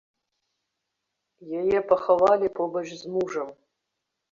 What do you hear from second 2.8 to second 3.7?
з мужам.